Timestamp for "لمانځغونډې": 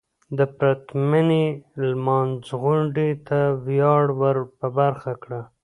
1.89-3.09